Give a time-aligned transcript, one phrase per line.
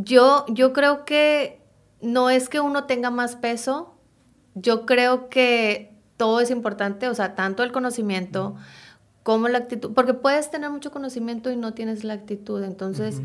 [0.00, 1.60] Yo, yo creo que
[2.00, 3.96] no es que uno tenga más peso,
[4.54, 8.54] yo creo que todo es importante, o sea, tanto el conocimiento
[9.24, 13.20] como la actitud, porque puedes tener mucho conocimiento y no tienes la actitud, entonces...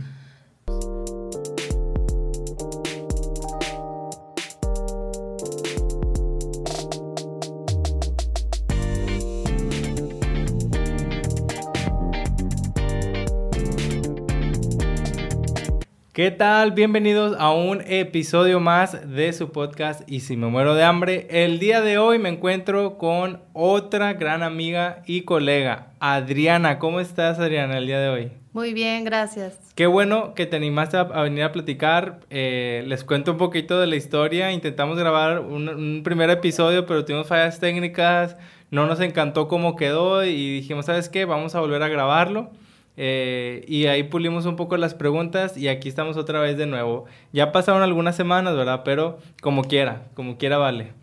[16.14, 16.74] ¿Qué tal?
[16.74, 21.26] Bienvenidos a un episodio más de su podcast Y si me muero de hambre.
[21.32, 26.78] El día de hoy me encuentro con otra gran amiga y colega, Adriana.
[26.78, 28.32] ¿Cómo estás, Adriana, el día de hoy?
[28.52, 29.58] Muy bien, gracias.
[29.74, 32.20] Qué bueno que te animaste a, venir a platicar.
[32.30, 34.52] Eh, les cuento un poquito de la historia.
[34.52, 38.38] Intentamos grabar un, un primer episodio, pero tuvimos fallas técnicas.
[38.70, 41.26] No nos encantó cómo quedó y dijimos, ¿sabes qué?
[41.26, 42.52] Vamos a volver a grabarlo.
[42.96, 47.06] Eh, y ahí pulimos un poco las preguntas y aquí estamos otra vez de nuevo.
[47.32, 48.82] Ya pasaron algunas semanas, ¿verdad?
[48.86, 50.94] Pero como quiera, como quiera vale.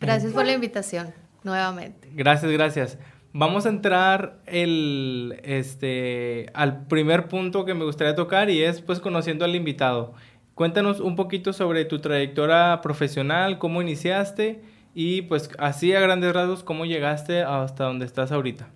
[0.00, 2.08] Gracias por la invitación, nuevamente.
[2.14, 2.98] Gracias, gracias.
[3.32, 9.00] Vamos a entrar el, este, al primer punto que me gustaría tocar y es pues
[9.00, 10.14] conociendo al invitado.
[10.54, 14.60] Cuéntanos un poquito sobre tu trayectoria profesional, cómo iniciaste
[14.94, 18.68] y pues así a grandes rasgos cómo llegaste hasta donde estás ahorita.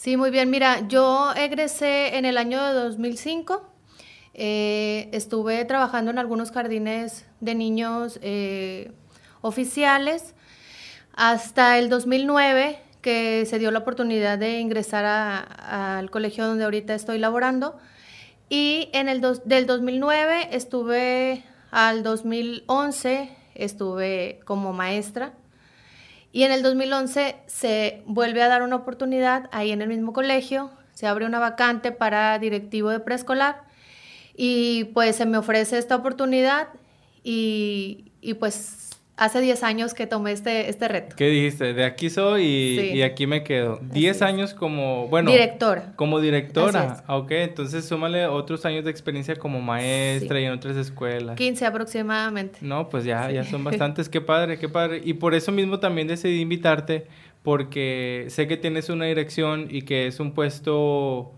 [0.00, 0.48] Sí, muy bien.
[0.48, 3.70] Mira, yo egresé en el año de 2005.
[4.32, 8.92] Eh, estuve trabajando en algunos jardines de niños eh,
[9.42, 10.34] oficiales
[11.12, 17.18] hasta el 2009 que se dio la oportunidad de ingresar al colegio donde ahorita estoy
[17.18, 17.76] laborando.
[18.48, 25.34] Y en el del 2009 estuve al 2011, estuve como maestra
[26.32, 30.70] y en el 2011 se vuelve a dar una oportunidad ahí en el mismo colegio,
[30.92, 33.62] se abre una vacante para directivo de preescolar
[34.36, 36.68] y pues se me ofrece esta oportunidad
[37.24, 38.89] y, y pues
[39.20, 41.14] hace 10 años que tomé este, este reto.
[41.14, 41.74] ¿Qué dijiste?
[41.74, 43.78] De aquí soy y, aquí me quedo.
[43.92, 45.30] 10 años como, bueno.
[45.30, 45.92] Directora.
[45.94, 47.04] Como directora.
[47.06, 51.36] Ok, entonces súmale otros años de experiencia como maestra y en otras escuelas.
[51.36, 52.60] 15 aproximadamente.
[52.62, 54.08] No, pues ya, ya son bastantes.
[54.08, 55.02] qué padre, qué padre.
[55.04, 57.06] Y por eso mismo también decidí invitarte
[57.42, 61.32] porque sé que tienes una dirección y que es un puesto...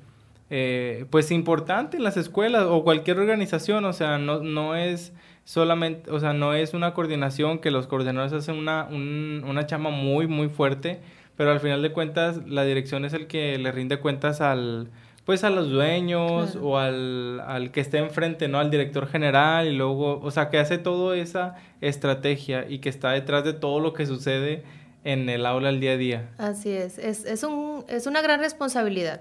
[0.54, 5.14] Eh, pues importante en las escuelas o cualquier organización, o sea, no, no es
[5.52, 10.26] solamente, o sea, no es una coordinación que los coordinadores hacen una, una chama muy,
[10.26, 11.00] muy fuerte,
[11.36, 14.88] pero al final de cuentas la dirección es el que le rinde cuentas al,
[15.26, 18.60] pues a los dueños o al, al, que esté enfrente, ¿no?
[18.60, 23.10] Al director general y luego, o sea, que hace toda esa estrategia y que está
[23.10, 24.62] detrás de todo lo que sucede
[25.04, 26.30] en el aula el día a día.
[26.38, 29.20] Así es, es, es, un, es una gran responsabilidad,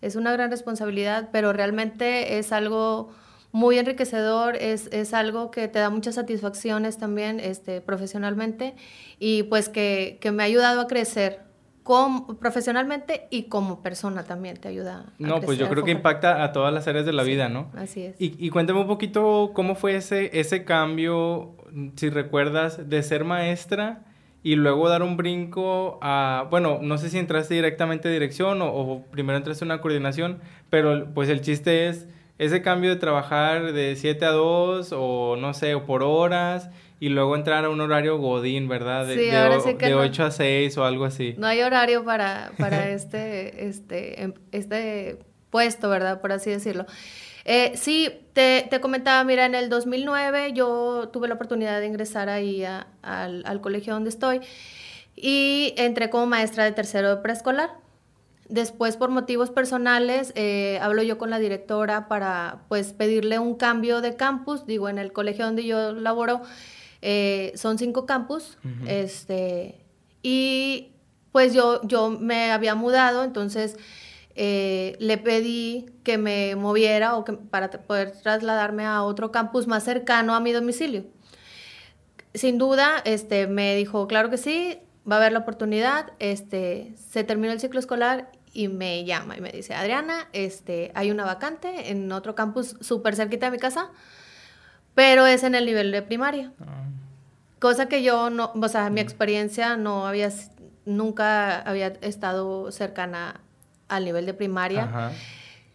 [0.00, 3.12] es una gran responsabilidad, pero realmente es algo
[3.52, 8.74] muy enriquecedor, es, es, algo que te da muchas satisfacciones también este, profesionalmente
[9.18, 11.40] y pues que, que me ha ayudado a crecer
[11.82, 15.00] como, profesionalmente y como persona también te ayuda.
[15.00, 17.70] A no, pues yo creo que impacta a todas las áreas de la vida, ¿no?
[17.76, 18.20] Así es.
[18.20, 21.54] Y, y, cuéntame un poquito cómo fue ese, ese cambio,
[21.96, 24.04] si recuerdas, de ser maestra
[24.42, 28.72] y luego dar un brinco a, bueno, no sé si entraste directamente a dirección o,
[28.72, 32.08] o primero entraste a una coordinación, pero pues el chiste es
[32.38, 37.08] ese cambio de trabajar de 7 a 2 o no sé, o por horas y
[37.08, 39.06] luego entrar a un horario godín, ¿verdad?
[39.06, 41.34] De, sí, ahora sí que de 8 a 6 o algo así.
[41.36, 45.18] No hay horario para, para este, este, em, este
[45.50, 46.20] puesto, ¿verdad?
[46.20, 46.86] Por así decirlo.
[47.44, 52.28] Eh, sí, te, te, comentaba, mira, en el 2009 yo tuve la oportunidad de ingresar
[52.28, 54.40] ahí al, al colegio donde estoy
[55.16, 57.81] y entré como maestra de tercero de preescolar.
[58.52, 64.02] Después, por motivos personales, eh, hablo yo con la directora para pues pedirle un cambio
[64.02, 64.66] de campus.
[64.66, 66.42] Digo, en el colegio donde yo laboro
[67.00, 68.58] eh, son cinco campus.
[68.86, 69.80] este,
[70.22, 70.92] y
[71.32, 73.78] pues yo, yo me había mudado, entonces
[74.34, 79.82] eh, le pedí que me moviera o que, para poder trasladarme a otro campus más
[79.82, 81.06] cercano a mi domicilio.
[82.34, 84.78] Sin duda, este, me dijo, claro que sí,
[85.10, 89.40] va a haber la oportunidad, este, se terminó el ciclo escolar y me llama y
[89.40, 93.90] me dice, Adriana, este, hay una vacante en otro campus súper cerquita de mi casa,
[94.94, 96.52] pero es en el nivel de primaria.
[96.60, 96.84] Ah.
[97.58, 99.04] Cosa que yo no, o sea, mi mm.
[99.04, 100.30] experiencia no había,
[100.84, 103.40] nunca había estado cercana
[103.88, 105.12] al nivel de primaria.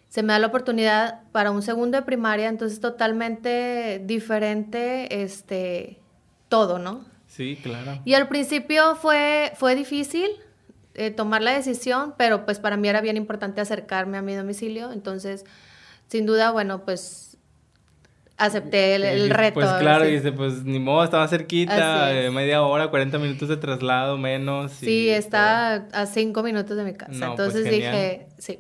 [0.10, 6.00] Se me da la oportunidad para un segundo de primaria, entonces totalmente diferente, este,
[6.48, 7.06] todo, ¿no?
[7.28, 8.02] Sí, claro.
[8.06, 10.30] Y al principio fue, fue difícil,
[10.98, 14.92] eh, tomar la decisión, pero pues para mí era bien importante acercarme a mi domicilio,
[14.92, 15.46] entonces
[16.08, 17.38] sin duda, bueno, pues
[18.38, 19.56] acepté el, reto.
[19.56, 24.18] Pues claro, dice, pues ni modo, estaba cerquita, eh, media hora, 40 minutos de traslado
[24.18, 24.72] menos.
[24.72, 27.12] Sí, está a 5 minutos de mi casa.
[27.12, 28.60] Pues Entonces dije, sí.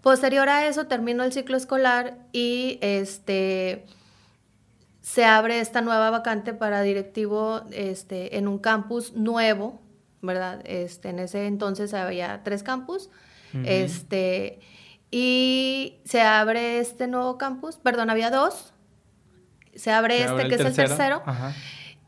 [0.00, 3.86] Posterior a eso termino el ciclo escolar y este
[5.00, 9.80] se abre esta nueva vacante para directivo este, en un campus nuevo,
[10.24, 10.60] ¿verdad?
[10.64, 13.10] Este, en ese entonces había tres campus.
[13.64, 14.58] Este,
[15.12, 18.72] y se abre este nuevo campus, perdón, había dos.
[19.76, 21.22] Se abre este, que es el tercero.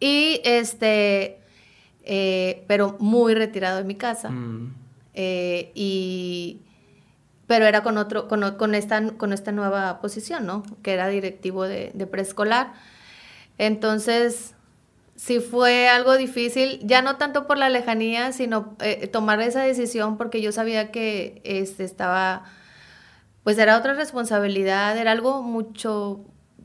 [0.00, 1.40] Y este,
[2.02, 4.30] eh, pero muy retirado de mi casa.
[4.30, 4.74] Mm.
[5.14, 6.62] Eh, y,
[7.46, 10.64] pero era con otro, con, esta, con esta nueva posición, ¿no?
[10.82, 12.72] Que era directivo de, preescolar.
[13.56, 14.55] Entonces,
[15.16, 20.16] sí fue algo difícil, ya no tanto por la lejanía, sino eh, tomar esa decisión
[20.18, 22.44] porque yo sabía que este, estaba
[23.46, 26.24] pues era otra responsabilidad, era algo mucho,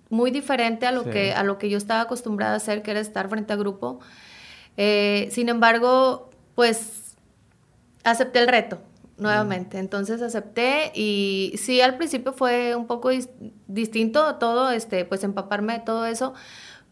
[0.09, 3.00] muy diferente a lo, que, a lo que yo estaba acostumbrada a hacer, que era
[3.00, 4.00] estar frente a grupo.
[4.77, 7.15] Eh, sin embargo, pues
[8.03, 8.80] acepté el reto
[9.19, 9.77] nuevamente.
[9.77, 13.12] Entonces acepté y sí, al principio fue un poco
[13.68, 16.33] distinto todo, este, pues empaparme de todo eso.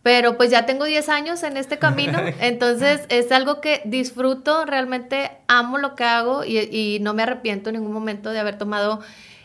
[0.02, 5.32] Pero pues ya tengo 10 años en este camino, entonces es algo que disfruto, realmente
[5.48, 9.02] amo lo que hago y, y no me arrepiento en ningún momento de haber tomado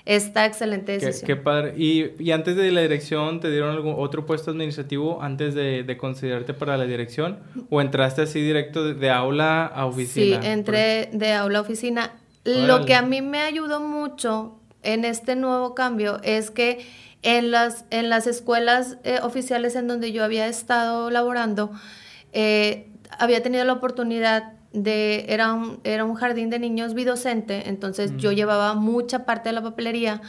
[0.07, 1.27] esta excelente decisión.
[1.27, 1.75] Qué, padre.
[1.77, 6.77] Y, antes de la dirección, ¿te dieron algún otro puesto administrativo antes de, considerarte para
[6.77, 7.39] la dirección?
[7.71, 10.43] ¿O entraste así directo de, aula a oficina?
[10.43, 12.13] Sí, entré de aula a oficina.
[12.45, 16.85] Lo que a mí me ayudó mucho en este nuevo cambio es que
[17.25, 21.73] en las, en las escuelas eh, oficiales en donde yo había estado laborando,
[22.33, 28.13] eh, había tenido la oportunidad de, era un, era un jardín de niños bidocente, entonces
[28.19, 30.21] yo llevaba mucha parte de la papelería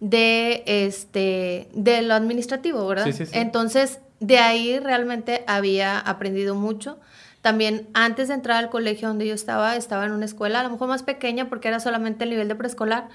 [0.00, 3.08] de, este, de lo administrativo, ¿verdad?
[3.32, 6.98] Entonces, de ahí realmente había aprendido mucho.
[7.42, 10.70] También antes de entrar al colegio donde yo estaba, estaba en una escuela, a lo
[10.70, 13.08] mejor más pequeña porque era solamente el nivel de preescolar,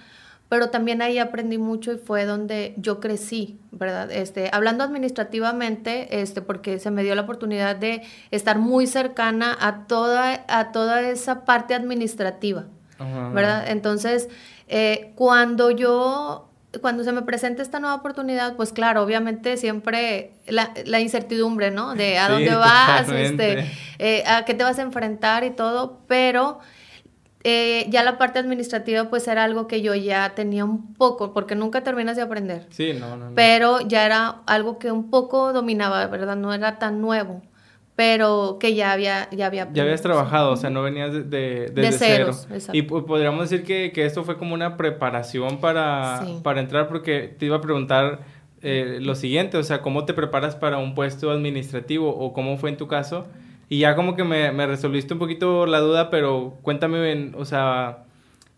[0.49, 4.11] pero también ahí aprendí mucho y fue donde yo crecí, ¿verdad?
[4.11, 8.01] Este, hablando administrativamente, este, porque se me dio la oportunidad de
[8.31, 12.65] estar muy cercana a toda, a toda esa parte administrativa,
[12.97, 13.69] ¿verdad?
[13.69, 14.27] Entonces,
[14.67, 16.49] eh, cuando yo
[16.81, 21.95] cuando se me presenta esta nueva oportunidad, pues claro, obviamente siempre la, la incertidumbre, ¿no?
[21.95, 23.65] De a dónde vas, este,
[23.97, 26.59] eh, a qué te vas a enfrentar y todo, pero
[27.44, 31.56] eh, ya la parte administrativa pues era algo que yo ya tenía un poco, porque
[31.56, 32.68] nunca terminas de aprender.
[32.69, 36.36] Sí, no, no, Pero ya era algo que un poco dominaba, ¿verdad?
[36.36, 37.41] No era tan nuevo,
[37.95, 39.30] pero que ya había...
[39.31, 42.31] Ya, había ya habías trabajado, o sea, no venías de, de, de cero.
[42.74, 47.45] Y podríamos decir que, que, esto fue como una preparación para, para entrar, porque te
[47.45, 48.19] iba a preguntar
[48.62, 52.69] eh, lo siguiente, o sea, ¿cómo te preparas para un puesto administrativo o cómo fue
[52.69, 53.27] en tu caso?
[53.69, 57.45] Y ya como que me, me resolviste un poquito la duda, pero cuéntame, bien, o
[57.45, 58.06] sea,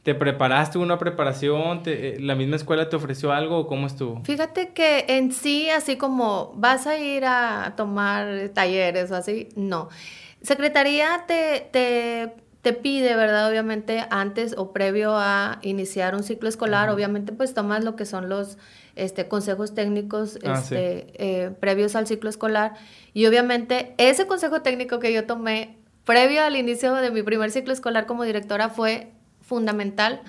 [0.03, 1.81] ¿te preparaste una preparación?
[1.85, 4.23] Eh, ¿La misma escuela te ofreció algo o cómo estuvo?
[4.23, 9.89] Fíjate que en sí, así como vas a ir a tomar talleres o así, no.
[10.41, 13.49] Secretaría te, te, te pide, ¿verdad?
[13.49, 18.29] Obviamente antes o previo a iniciar un ciclo escolar, obviamente pues tomas lo que son
[18.29, 18.57] los
[18.95, 22.73] este, consejos técnicos ah, este, eh, previos al ciclo escolar.
[23.13, 27.73] Y obviamente ese consejo técnico que yo tomé previo al inicio de mi primer ciclo
[27.73, 30.21] escolar como directora fue fundamental.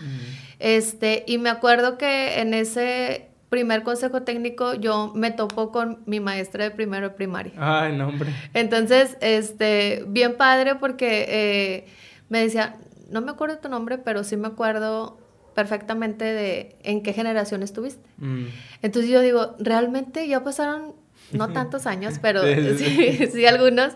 [0.59, 6.21] este, y me acuerdo que en ese primer consejo técnico yo me topo con mi
[6.21, 7.53] maestra de primero de primaria.
[7.59, 8.31] Ay, no, hombre.
[8.55, 11.87] Entonces, este, bien padre porque eh,
[12.31, 12.77] me decía,
[13.11, 15.19] no me acuerdo tu nombre, pero sí me acuerdo
[15.55, 18.09] perfectamente de en qué generación estuviste.
[18.19, 18.47] Mm.
[18.83, 20.95] Entonces yo digo, realmente ya pasaron
[21.33, 22.43] no tantos años, pero
[22.77, 23.95] sí, sí, algunos.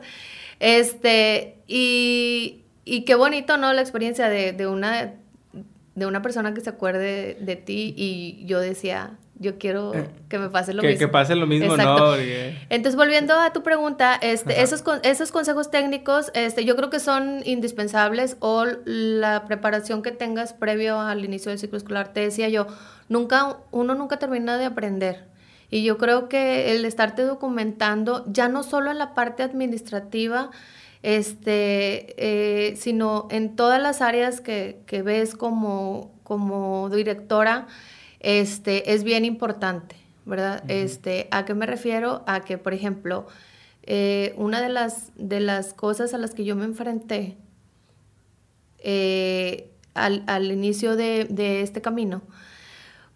[0.60, 3.72] Este, y, y, qué bonito, ¿no?
[3.72, 5.14] La experiencia de, de, una,
[5.94, 10.38] de una persona que se acuerde de ti y yo decía, yo quiero eh, que
[10.38, 10.98] me pase lo mismo.
[10.98, 12.14] Que pase lo mismo, ¿no?
[12.16, 17.42] Entonces, volviendo a tu pregunta, este, esos, esos consejos técnicos, este, yo creo que son
[17.44, 22.12] indispensables o la preparación que tengas previo al inicio del ciclo escolar.
[22.12, 22.66] Te decía yo,
[23.08, 25.24] nunca, uno nunca termina de aprender.
[25.70, 30.50] Y yo creo que el estarte documentando, ya no solo en la parte administrativa,
[31.02, 37.66] este, eh, sino en todas las áreas que, que ves como, como directora,
[38.20, 40.62] este, es bien importante, ¿verdad?
[40.68, 42.22] este, ¿A qué me refiero?
[42.26, 43.26] A que, por ejemplo,
[43.82, 47.36] eh, una de las, de las cosas a las que yo me enfrenté
[48.78, 51.26] eh, al, inicio de,
[51.62, 52.22] este camino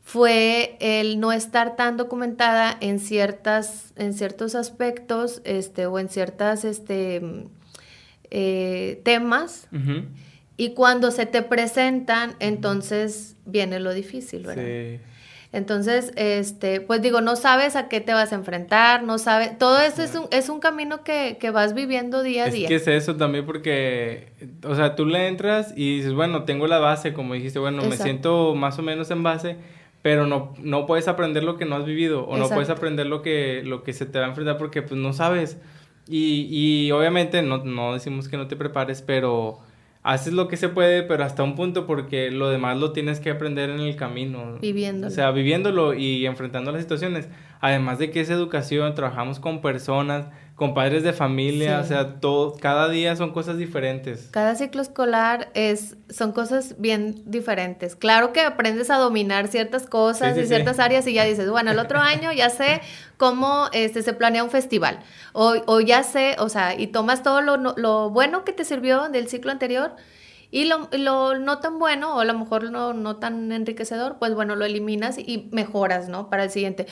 [0.02, 6.64] fue el no estar tan documentada en ciertas, en ciertos aspectos, este, o en ciertas,
[6.64, 7.46] este,
[8.30, 9.68] eh, temas.
[10.60, 14.62] Y cuando se te presentan, entonces viene lo difícil, ¿verdad?
[14.62, 15.00] Sí.
[15.52, 19.80] Entonces, este, pues digo, no sabes a qué te vas a enfrentar, no sabes, todo
[19.80, 22.64] eso es un, es un camino que, que vas viviendo día a día.
[22.64, 24.28] Es que es eso también porque,
[24.62, 27.96] o sea, tú le entras y dices, bueno, tengo la base, como dijiste, bueno, me
[27.96, 29.56] siento más o menos en base,
[30.02, 33.22] pero no, no puedes aprender lo que no has vivido o no puedes aprender lo
[33.22, 35.56] que, lo que se te va a enfrentar porque pues no sabes.
[36.06, 39.60] Y, y obviamente no, no decimos que no te prepares, pero
[40.02, 43.30] haces lo que se puede, pero hasta un punto porque lo demás lo tienes que
[43.30, 44.58] aprender en el camino.
[44.60, 45.08] Viviéndolo.
[45.08, 47.28] O sea, viviéndolo y enfrentando las situaciones.
[47.60, 50.28] Además de que es educación, trabajamos con personas,
[50.60, 54.28] con padres de familia, o sea, todo, cada día son cosas diferentes.
[54.30, 57.96] Cada ciclo escolar es, son cosas bien diferentes.
[57.96, 61.78] Claro que aprendes a dominar ciertas cosas y ciertas áreas y ya dices, bueno, el
[61.78, 62.82] otro año ya sé
[63.16, 65.00] cómo este, se planea un festival.
[65.32, 69.08] O, o ya sé, o sea, y tomas todo lo, lo bueno que te sirvió
[69.08, 69.96] del ciclo anterior
[70.50, 74.34] y lo, lo, no tan bueno, o a lo mejor no, no tan enriquecedor, pues
[74.34, 76.28] bueno, lo eliminas y mejoras, ¿no?
[76.28, 76.86] Para el siguiente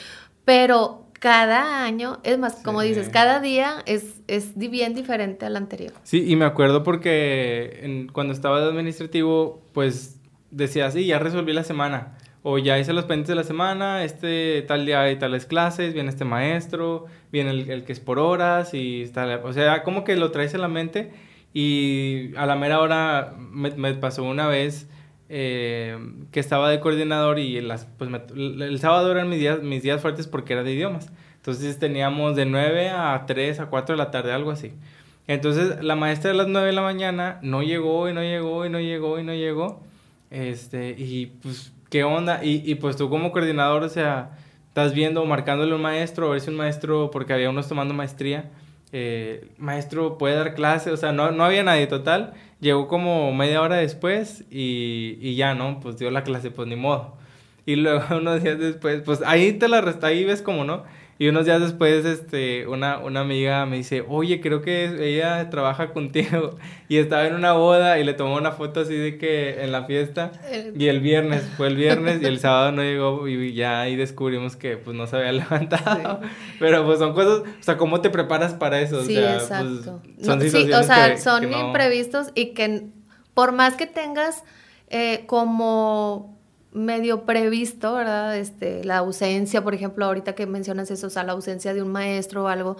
[0.48, 5.92] pero cada año, es más, como dices, cada día es, es bien diferente al anterior.
[6.04, 10.20] Sí, y me acuerdo porque cuando estaba de administrativo, pues
[10.50, 14.62] decía, sí, ya resolví la semana, o ya hice los pendientes de la semana, este
[14.62, 19.10] tal día hay tales clases, viene este maestro, viene el, que es por horas, y
[19.42, 21.12] o sea, como que lo traes en la mente,
[21.52, 24.88] y a la mera hora me, me pasó una vez
[25.28, 25.98] eh,
[26.30, 30.26] que estaba de coordinador y las, pues el sábado eran mis días, mis días fuertes
[30.26, 31.10] porque era de idiomas.
[31.36, 34.72] Entonces teníamos de 9 a 3 a 4 de la tarde, algo así.
[35.26, 38.70] Entonces la maestra de las 9 de la mañana no llegó y no llegó y
[38.70, 39.82] no llegó y no llegó.
[40.30, 42.44] Este, y pues, ¿qué onda?
[42.44, 44.30] Y, y pues tú como coordinador, o sea,
[44.68, 47.94] estás viendo, marcándole a un maestro, a ver si un maestro, porque había unos tomando
[47.94, 48.50] maestría,
[48.92, 52.34] eh, maestro puede dar clase, o sea, no, no había nadie total.
[52.60, 55.80] Llegó como media hora después y, y ya, ¿no?
[55.80, 57.16] Pues dio la clase, pues ni modo.
[57.66, 60.84] Y luego unos días después, pues ahí te la resta, ahí ves como, ¿no?
[61.20, 65.92] Y unos días después, este, una, una amiga me dice, oye, creo que ella trabaja
[65.92, 66.56] contigo.
[66.90, 69.84] Y estaba en una boda y le tomó una foto así de que en la
[69.84, 70.32] fiesta.
[70.74, 74.56] Y el viernes, fue el viernes y el sábado no llegó y ya ahí descubrimos
[74.56, 76.20] que pues no se había levantado.
[76.58, 79.04] Pero pues son cosas, o sea, ¿cómo te preparas para eso?
[79.04, 80.02] Sí, o sea, pues, exacto.
[80.22, 82.86] son sí, o sea, son imprevistos y que
[83.34, 84.42] por más que tengas
[84.88, 86.37] eh, como
[86.72, 88.36] medio previsto, ¿verdad?
[88.36, 91.90] Este, la ausencia, por ejemplo, ahorita que mencionas eso, o sea, la ausencia de un
[91.90, 92.76] maestro o algo,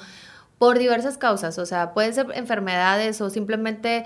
[0.59, 4.05] por diversas causas, o sea, pueden ser enfermedades o simplemente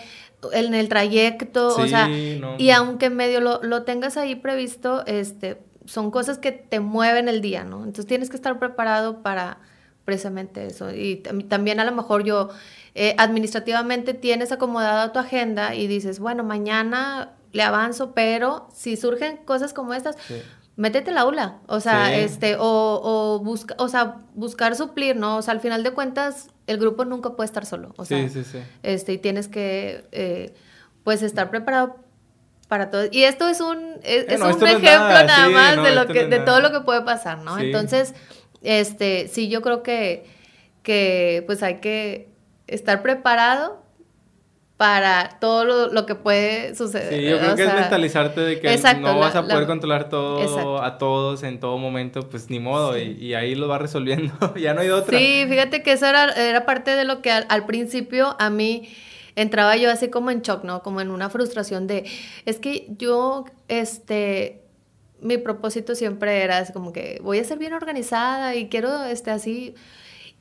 [0.53, 6.11] en el trayecto, o sea, y aunque medio lo, lo, tengas ahí previsto, este, son
[6.11, 7.79] cosas que te mueven el día, ¿no?
[7.79, 9.59] Entonces tienes que estar preparado para
[10.05, 10.93] precisamente eso.
[10.93, 12.51] Y también a lo mejor yo,
[12.95, 19.39] eh, administrativamente tienes acomodada tu agenda y dices, bueno, mañana le avanzo, pero si surgen
[19.39, 20.17] cosas como estas,
[20.77, 25.37] métete el aula, o sea, este, o, o, busca, o sea, buscar suplir, ¿no?
[25.37, 28.27] O sea, al final de cuentas, el grupo nunca puede estar solo, o sea,
[28.83, 30.55] este, y tienes que, eh,
[31.05, 31.97] pues, estar preparado
[32.69, 33.05] para todo.
[33.11, 36.73] Y esto es un, es, un ejemplo nada, más de lo que, de todo lo
[36.73, 37.59] que puede pasar, ¿no?
[37.59, 38.15] Entonces,
[38.63, 40.25] este, sí, yo creo que,
[40.83, 42.33] que, pues, hay que
[42.67, 43.82] estar preparado
[44.83, 47.15] para todo lo, que puede suceder.
[47.15, 50.99] Sí, yo creo que es mentalizarte de que no vas a poder controlar todo a
[50.99, 54.91] todos en todo momento, pues ni modo, y, ahí lo va resolviendo, ya no hay
[54.91, 55.17] otra.
[55.17, 58.89] Sí, fíjate que eso era, era parte de lo que al, principio a mí
[59.37, 60.83] entraba yo así como en shock, ¿no?
[60.83, 62.05] Como en una frustración de,
[62.45, 64.65] es que yo, este,
[65.21, 69.31] mi propósito siempre era así como que voy a ser bien organizada y quiero, este,
[69.31, 69.77] así,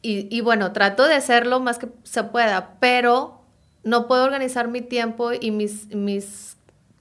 [0.01, 3.40] y, y bueno, trato de hacerlo más que se pueda, pero
[3.83, 6.57] no puedo organizar mi tiempo y mis, mis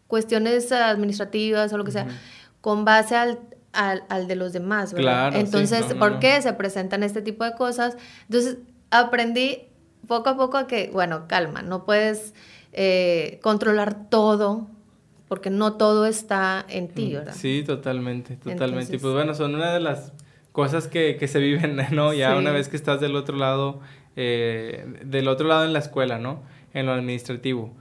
[0.07, 2.07] cuestiones administrativas o lo que sea
[2.61, 3.39] con base al,
[3.73, 5.35] al, de los demás, ¿verdad?
[5.35, 7.97] Entonces, ¿por qué se presentan este tipo de cosas?
[8.29, 8.59] Entonces,
[8.91, 9.69] aprendí
[10.07, 12.35] poco a poco a que, bueno, calma, no puedes
[12.73, 14.69] eh, controlar todo
[15.29, 17.35] porque no todo está en ti, ¿verdad?
[17.37, 18.97] Sí, totalmente, totalmente.
[18.97, 20.13] y pues bueno, son una de las
[20.51, 22.13] cosas que, que se viven, ¿no?
[22.13, 23.81] Ya una vez que estás del otro lado,
[24.17, 26.43] eh, del otro lado en la escuela, ¿no?
[26.75, 27.75] En lo administrativo.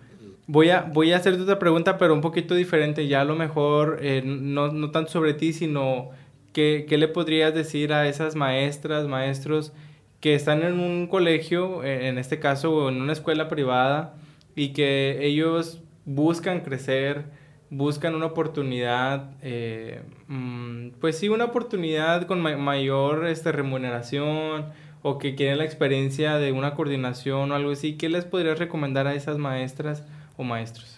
[0.47, 3.99] Voy a, voy a hacerte otra pregunta, pero un poquito diferente, ya a lo mejor
[4.01, 6.09] eh, no, no tanto sobre ti, sino
[6.53, 9.73] ¿qué, ¿qué, le podrías decir a esas maestras, maestros
[10.19, 14.15] que están en un colegio, eh, en este caso, en una escuela privada,
[14.55, 17.25] y que ellos buscan crecer,
[17.69, 24.65] buscan una oportunidad, eh, mm, pues sí, una oportunidad con mayor este, remuneración
[25.01, 29.07] o que quieren la experiencia de una coordinación o algo así, ¿qué les podrías recomendar
[29.07, 30.03] a esas maestras
[30.37, 30.97] o maestros?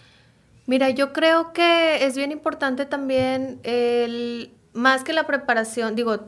[0.66, 6.20] Mira, yo creo que es bien importante también el, más que la preparación, digo,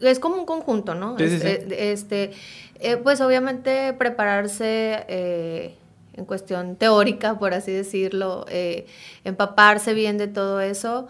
[0.00, 1.18] es como un conjunto, ¿no?
[1.18, 2.32] Este, este
[2.80, 5.76] eh, pues obviamente prepararse eh,
[6.14, 8.86] en cuestión teórica, por así decirlo, eh,
[9.24, 11.08] empaparse bien de todo eso,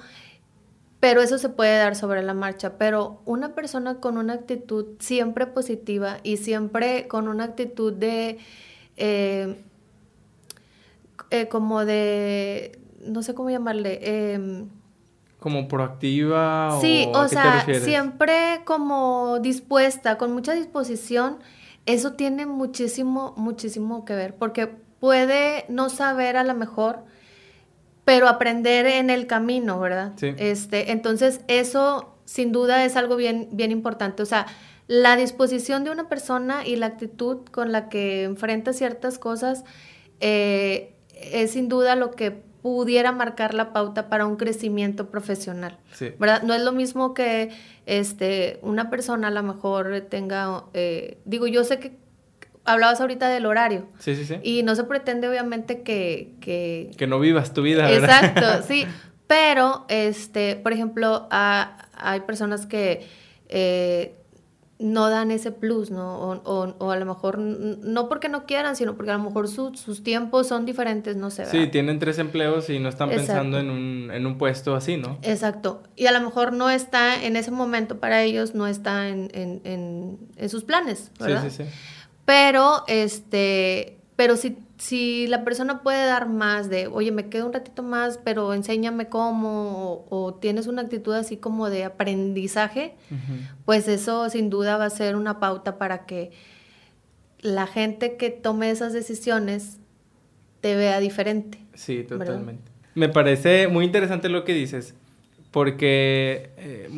[1.02, 2.78] pero eso se puede dar sobre la marcha.
[2.78, 8.38] Pero una persona con una actitud siempre positiva y siempre con una actitud de,
[11.50, 14.68] como de, no sé cómo llamarle, em,
[15.40, 21.38] como proactiva sí, o, sea, siempre como dispuesta, con mucha disposición,
[21.84, 24.68] eso tiene muchísimo, muchísimo que ver, porque
[25.00, 27.00] puede no saber a lo mejor,
[28.12, 30.12] pero aprender en el camino, ¿verdad?
[30.16, 30.34] Sí.
[30.36, 34.22] Este, entonces, eso sin duda es algo bien, bien importante.
[34.22, 34.46] O sea,
[34.86, 39.64] la disposición de una persona y la actitud con la que enfrenta ciertas cosas
[40.20, 45.78] eh, es sin duda lo que pudiera marcar la pauta para un crecimiento profesional.
[46.18, 46.42] ¿verdad?
[46.42, 47.48] No es lo mismo que
[47.86, 52.01] este, una persona a lo mejor tenga, eh, digo, yo sé que
[52.64, 53.86] hablabas ahorita del horario.
[53.98, 54.36] Sí, sí, sí.
[54.42, 56.34] Y no se pretende obviamente que...
[56.40, 58.24] Que, no vivas tu vida, ¿verdad?
[58.24, 58.86] Exacto, sí.
[59.26, 63.06] Pero, este, por ejemplo, hay personas que
[63.48, 64.14] eh,
[64.78, 66.18] no dan ese plus, ¿no?
[66.44, 70.48] O, a lo mejor, no porque no quieran, sino porque a lo mejor sus tiempos
[70.48, 71.46] son diferentes, no sé.
[71.46, 75.18] Sí, tienen tres empleos y no están pensando en un, en un, puesto así, ¿no?
[75.22, 75.82] Exacto.
[75.96, 80.18] Y a lo mejor no está en ese momento para ellos, no está en, en,
[80.36, 81.44] en sus planes, ¿verdad?
[81.44, 81.70] Sí, sí, sí.
[82.24, 87.52] Pero, este, pero si, si la persona puede dar más de, oye, me quedo un
[87.52, 92.94] ratito más, pero enséñame cómo, o, tienes una actitud así como de aprendizaje,
[93.64, 96.30] pues eso sin duda va a ser una pauta para que
[97.40, 99.78] la gente que tome esas decisiones
[100.60, 101.58] te vea diferente.
[101.74, 102.70] Sí, totalmente.
[102.94, 104.94] Me parece muy interesante lo que dices,
[105.50, 106.88] porque eh,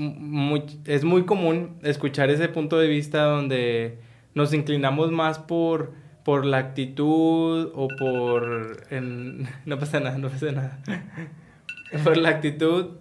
[0.84, 3.98] es muy común escuchar ese punto de vista donde
[4.34, 8.78] nos inclinamos más por por la actitud o por...
[8.90, 10.78] no pasa nada, no pasa nada.
[12.04, 12.92] por la actitud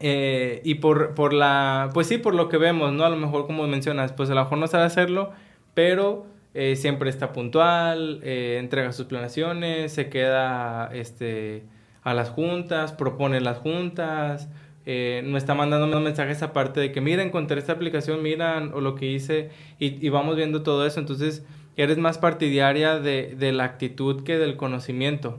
[0.00, 1.90] eh, y por, por la...
[1.92, 3.04] Pues sí, por lo que vemos, ¿no?
[3.04, 5.32] A lo mejor como mencionas, pues a lo mejor no sabe hacerlo,
[5.74, 11.64] pero eh, siempre está puntual, eh, entrega sus planaciones, se queda este,
[12.02, 14.48] a las juntas, propone las juntas,
[14.86, 19.06] no está mandando mensajes aparte de que mira, encontré esta aplicación, mira o lo que
[19.06, 21.00] hice y, y vamos viendo todo eso.
[21.00, 21.44] Entonces,
[21.76, 25.38] eres más partidaria de, la actitud que del conocimiento.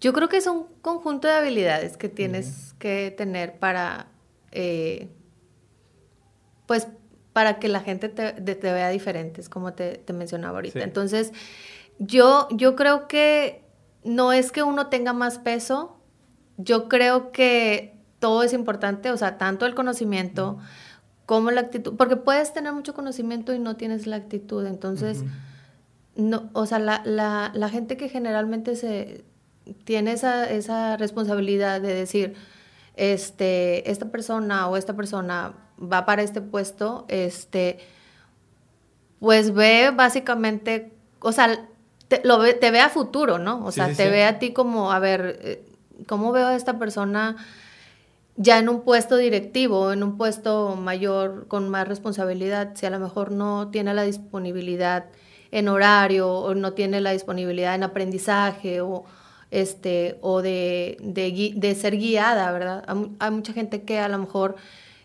[0.00, 4.08] Yo creo que es un conjunto de habilidades que tienes que tener para,
[4.52, 5.08] eh,
[6.66, 6.88] pues,
[7.32, 10.82] para que la gente te, te vea diferentes, como te, mencionaba ahorita.
[10.82, 11.32] Entonces,
[11.98, 13.62] yo, yo creo que
[14.02, 15.98] no es que uno tenga más peso,
[16.56, 17.93] yo creo que
[18.24, 20.56] todo es importante, o sea, tanto el conocimiento,
[21.26, 25.24] como la actitud, porque puedes tener mucho conocimiento y no tienes la actitud, entonces,
[26.16, 29.26] no, o sea, la, la, la, gente que generalmente se
[29.84, 32.34] tiene esa, esa responsabilidad de decir,
[32.96, 37.80] este, esta persona o esta persona va para este puesto, este,
[39.20, 41.68] pues ve básicamente, o sea,
[42.08, 43.62] te, lo ve, te ve a futuro, ¿no?
[43.66, 45.66] O sea, te ve a ti como, a ver, eh,
[46.06, 47.36] ¿cómo veo a esta persona?
[48.36, 52.98] Ya en un puesto directivo, en un puesto mayor, con más responsabilidad, si a lo
[52.98, 55.06] mejor no tiene la disponibilidad
[55.52, 59.04] en horario o no tiene la disponibilidad en aprendizaje o,
[59.52, 62.84] este, o de, de, ser guiada, ¿verdad?
[63.20, 64.56] Hay, mucha gente que a lo mejor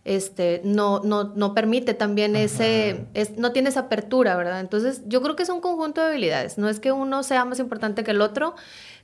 [0.05, 4.59] este, no, no, no permite también ese, es, no tiene esa apertura, ¿verdad?
[4.59, 7.59] Entonces yo creo que es un conjunto de habilidades, no es que uno sea más
[7.59, 8.55] importante que el otro,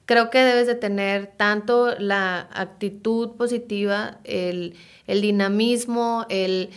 [0.05, 4.75] creo que debes de tener tanto la actitud positiva, el,
[5.07, 6.69] dinamismo, el,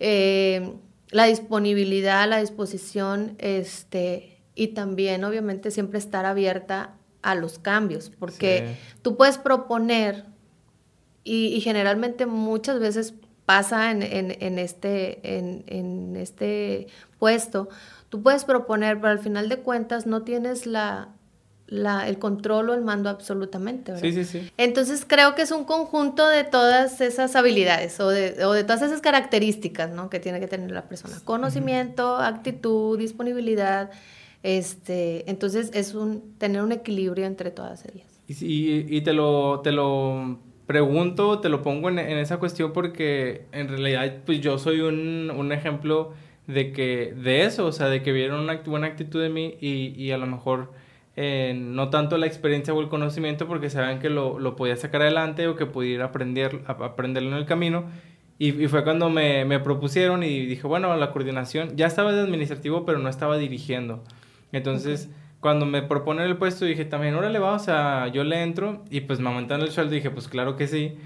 [0.00, 0.74] eh,
[1.10, 8.76] la disponibilidad, la disposición, este, y también obviamente siempre estar abierta a los cambios, porque
[9.02, 10.26] tú puedes proponer,
[11.22, 13.14] y, generalmente muchas veces
[13.46, 17.68] pasa en, este, en este puesto,
[18.08, 21.13] tú puedes proponer, pero al final de cuentas no tienes la
[21.66, 23.92] la, el control o el mando absolutamente.
[23.92, 24.06] ¿verdad?
[24.06, 24.50] Sí, sí, sí.
[24.56, 28.82] Entonces creo que es un conjunto de todas esas habilidades o de, o de todas
[28.82, 30.10] esas características ¿no?
[30.10, 31.16] que tiene que tener la persona.
[31.24, 33.90] Conocimiento, actitud, disponibilidad.
[34.42, 38.06] Este, entonces es un, tener un equilibrio entre todas ellas.
[38.28, 43.46] Y, y, te, lo, te lo pregunto, te lo pongo en, en, esa cuestión porque
[43.52, 46.12] en realidad pues yo soy un, un ejemplo
[46.46, 49.94] de que de eso, o sea, de que vieron una buena actitud de mí y,
[49.96, 50.72] y a lo mejor
[51.16, 55.02] eh, no tanto la experiencia o el conocimiento porque saben que lo, lo podía sacar
[55.02, 57.84] adelante o que pudiera aprender, aprenderlo en el camino.
[58.38, 62.20] Y, y fue cuando me, me, propusieron y dije, bueno, la coordinación, ya estaba de
[62.20, 64.02] administrativo, pero no estaba dirigiendo.
[64.50, 68.82] Entonces, cuando me proponen el puesto, dije también, órale va, o sea, yo le entro
[68.90, 70.96] y pues me aumentaron el sueldo, dije, pues claro que sí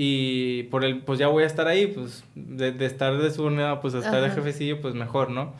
[0.00, 3.80] y por el, pues ya voy a estar ahí, pues de, de estar de subordinado,
[3.80, 5.54] pues a estar de jefecillo, pues mejor, ¿no?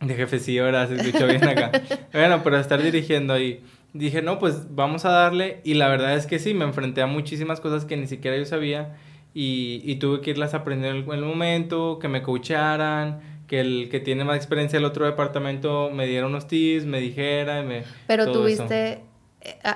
[0.00, 1.72] De jefecillo, ahora se escuchó bien acá.
[2.12, 3.62] bueno, pero estar dirigiendo ahí.
[3.92, 5.60] Dije, no, pues vamos a darle.
[5.64, 8.46] Y la verdad es que sí, me enfrenté a muchísimas cosas que ni siquiera yo
[8.46, 8.96] sabía.
[9.34, 14.00] Y, y tuve que irlas aprendiendo en el momento, que me coacharan, que el que
[14.00, 17.62] tiene más experiencia del otro departamento me diera unos tips, me dijera.
[17.62, 19.02] Me, pero tuviste,
[19.40, 19.70] eh, a,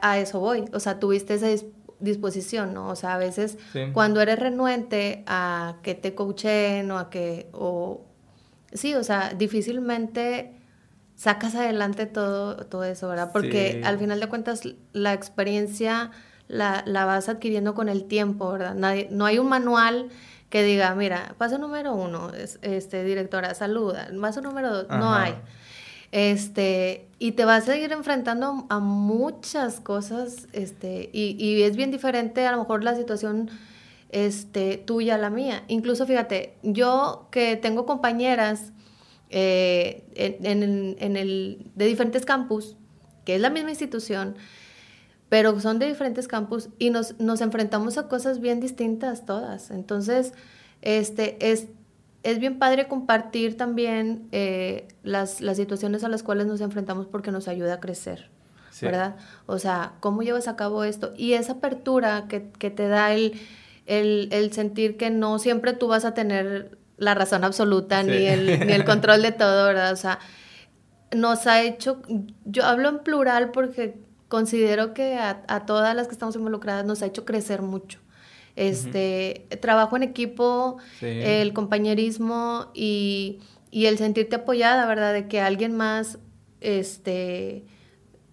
[0.00, 1.46] a, a, eso voy, o sea, tuviste esa
[2.00, 2.88] disposición, ¿no?
[2.88, 3.56] O sea, a veces
[3.92, 8.04] cuando eres renuente a que te coachen o a que, o,
[8.72, 10.52] sí, o sea, difícilmente
[11.16, 13.30] sacas adelante todo, todo eso, ¿verdad?
[13.32, 16.10] Porque al final de cuentas la experiencia
[16.48, 18.74] la, la, vas adquiriendo con el tiempo, ¿verdad?
[18.74, 20.08] Nadie, no hay un manual
[20.48, 25.34] que diga, mira, paso número uno, este, directora, saluda, paso número dos, no hay.
[26.10, 31.92] Este, y te vas a seguir enfrentando a muchas cosas, este, y, y, es bien
[31.92, 33.48] diferente a lo mejor la situación
[34.12, 35.64] este, tuya a la mía.
[35.68, 38.72] Incluso fíjate, yo que tengo compañeras
[39.30, 42.76] eh, en, en, en, el, de diferentes campus,
[43.24, 44.34] que es la misma institución,
[45.28, 49.70] pero son de diferentes campus y nos, nos enfrentamos a cosas bien distintas todas.
[49.70, 50.32] Entonces,
[50.82, 51.68] este, es,
[52.24, 57.30] es bien padre compartir también eh, las, las, situaciones a las cuales nos enfrentamos porque
[57.30, 58.28] nos ayuda a crecer,
[58.82, 59.16] ¿verdad?
[59.46, 61.12] O sea, ¿cómo llevas a cabo esto?
[61.16, 63.40] Y esa apertura que, que te da el,
[63.90, 68.66] el, el, sentir que no siempre tú vas a tener la razón absoluta ni, el,
[68.66, 69.92] ni el control de todo, ¿verdad?
[69.92, 70.18] O sea,
[71.14, 72.02] nos ha hecho,
[72.44, 73.98] yo hablo en plural porque
[74.28, 78.00] considero que a, a todas las que estamos involucradas nos ha hecho crecer mucho
[78.56, 83.38] este, trabajo en equipo, el compañerismo y,
[83.70, 85.12] y, el sentirte apoyada, ¿verdad?
[85.12, 86.18] De que alguien más,
[86.60, 87.64] este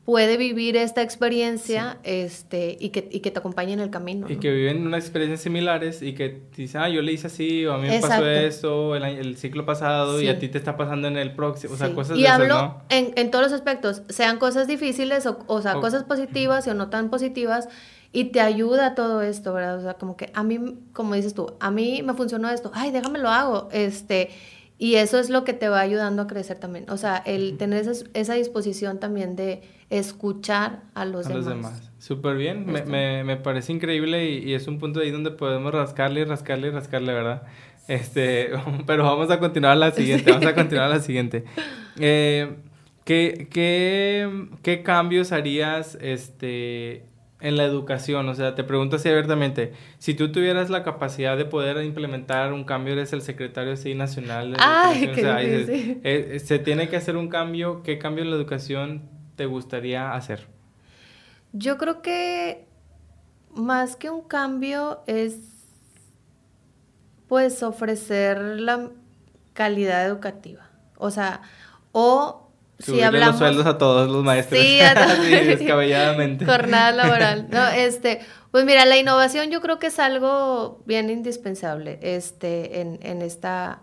[0.07, 4.25] puede vivir esta experiencia este, y, que, y que te acompañe en el camino.
[4.29, 7.73] Y que viven unas experiencias similares y que dicen, ah, yo le hice así, o
[7.73, 11.09] a mí me pasó esto el, el ciclo pasado y a ti te está pasando
[11.09, 14.65] en el próximo, o sea, cosas y hablo en, en, todos los aspectos, sean cosas
[14.65, 17.67] difíciles o, o sea, cosas positivas o no tan positivas,
[18.13, 19.77] y te ayuda todo esto, ¿verdad?
[19.77, 22.91] O sea, como que a mí, como dices tú, a mí me funcionó esto, ay,
[22.91, 24.29] déjame lo hago, este,
[24.79, 26.89] y eso es lo que te va ayudando a crecer también.
[26.89, 31.45] O sea, el tener esa, esa disposición también de escuchar a los a demás.
[31.45, 31.91] Los demás.
[31.97, 35.73] Súper bien, me, me, me, parece increíble y, y, es un punto ahí donde podemos
[35.73, 37.43] rascarle, rascarle, rascarle, ¿verdad?
[37.87, 38.51] Este,
[38.85, 41.43] pero vamos a continuar a la siguiente, vamos a continuar a la siguiente.
[41.99, 42.57] Eh,
[43.05, 47.06] ¿qué, qué, ¿Qué cambios harías este,
[47.39, 48.27] en la educación?
[48.29, 52.63] O sea, te pregunto así abiertamente, si tú tuvieras la capacidad de poder implementar un
[52.63, 56.89] cambio, eres el secretario así nacional de Ay, qué o sea, eh, eh, se tiene
[56.89, 59.03] que hacer un cambio, ¿qué cambio en la educación
[59.35, 60.47] te gustaría hacer?
[61.53, 62.65] Yo creo que
[63.53, 65.39] más que un cambio es
[67.27, 68.89] pues ofrecer la
[69.53, 70.69] calidad educativa.
[70.97, 71.41] O sea,
[71.91, 72.46] o
[72.79, 73.29] si hablamos...
[73.29, 74.61] los sueldos a todos los maestros.
[74.61, 75.25] Sí, a todos.
[75.25, 76.45] sí, descabelladamente.
[76.45, 77.47] Jornada laboral.
[77.49, 78.19] No, este,
[78.51, 83.81] pues mira, la innovación yo creo que es algo bien indispensable este, en, en, esta,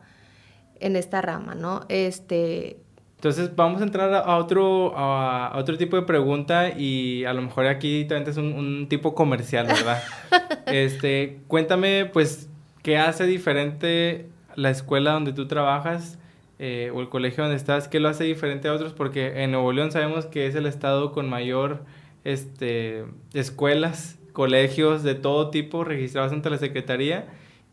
[0.80, 1.84] en esta rama, ¿no?
[1.88, 2.78] Este...
[3.16, 7.66] Entonces vamos a entrar a otro, a otro tipo de pregunta y a lo mejor
[7.66, 10.02] aquí también es un, un tipo comercial, ¿verdad?
[10.66, 12.50] este, cuéntame, pues,
[12.82, 16.18] ¿qué hace diferente la escuela donde tú trabajas
[16.58, 18.92] eh, o el colegio donde estás, ¿qué lo hace diferente a otros?
[18.92, 21.84] Porque en Nuevo León sabemos que es el estado con mayor
[22.24, 27.26] este, escuelas, colegios de todo tipo registrados ante la Secretaría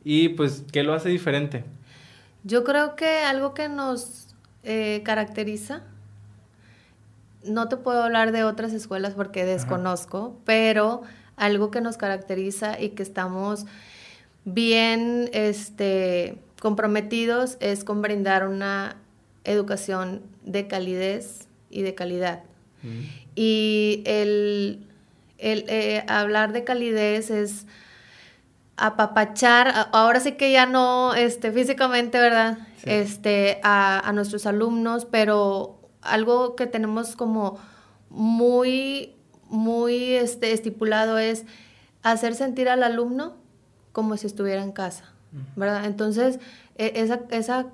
[0.04, 1.64] y pues, ¿qué lo hace diferente?
[2.44, 5.84] Yo creo que algo que nos eh, caracteriza,
[7.44, 11.02] no te puedo hablar de otras escuelas porque desconozco, pero
[11.36, 13.66] algo que nos caracteriza y que estamos
[14.46, 18.98] bien, este, comprometidos es con brindar una
[19.46, 22.44] educación de calidez y de calidad.
[22.84, 23.00] Mm.
[23.34, 24.88] Y el,
[25.40, 27.66] el eh, hablar de calidez es
[28.78, 32.60] apapachar, ahora sí que ya no este, físicamente, ¿verdad?
[32.84, 37.58] Este, a, a, nuestros alumnos, pero algo que tenemos como
[38.12, 39.16] muy,
[39.50, 41.44] muy este, estipulado es
[42.04, 43.34] hacer sentir al alumno
[43.94, 45.11] como si estuviera en casa,
[45.56, 45.86] ¿verdad?
[45.86, 46.40] Entonces,
[46.78, 47.68] e, esa, esa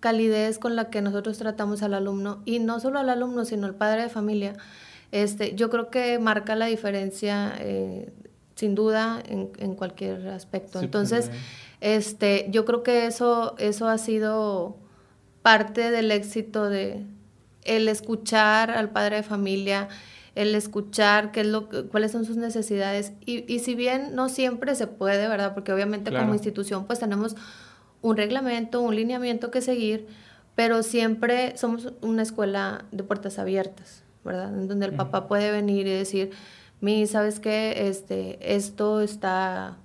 [0.00, 3.74] calidez con la que nosotros tratamos al alumno, y no solo al alumno, sino al
[3.74, 4.54] padre de familia,
[5.12, 8.12] este, yo creo que marca la diferencia eh,
[8.54, 10.80] sin duda en, en, cualquier aspecto.
[10.80, 11.30] Entonces,
[11.80, 14.76] este, yo creo que eso, eso ha sido
[15.42, 17.04] parte del éxito de
[17.64, 19.88] el escuchar al padre de familia,
[20.34, 23.12] el escuchar qué es lo, cuáles son sus necesidades.
[23.24, 25.54] Y, y si bien no siempre se puede, ¿verdad?
[25.54, 27.36] Porque obviamente como institución pues tenemos
[28.02, 30.06] un reglamento, un lineamiento que seguir,
[30.54, 34.52] pero siempre somos una escuela de puertas abiertas, ¿verdad?
[34.56, 36.30] En donde el papá puede venir y decir,
[36.80, 37.88] mi, ¿sabes qué?
[37.88, 39.78] Este, esto está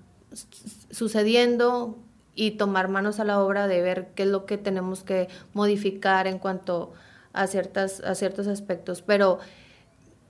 [0.92, 1.98] sucediendo
[2.36, 6.28] y tomar manos a la obra de ver qué es lo que tenemos que modificar
[6.28, 6.94] en cuanto
[7.34, 9.02] a, ciertas, a ciertos aspectos.
[9.02, 9.40] Pero